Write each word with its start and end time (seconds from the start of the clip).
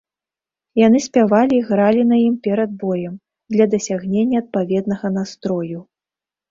Яны 0.87 1.01
спявалі 1.07 1.55
і 1.59 1.65
гралі 1.67 2.07
на 2.13 2.17
ім 2.29 2.35
перад 2.49 2.71
боем, 2.85 3.15
для 3.57 3.65
дасягнення 3.75 4.37
адпаведнага 4.45 5.07
настрою. 5.21 5.79